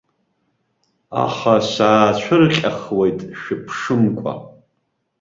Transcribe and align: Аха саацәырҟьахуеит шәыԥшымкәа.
Аха 1.23 1.55
саацәырҟьахуеит 1.71 3.19
шәыԥшымкәа. 3.39 4.33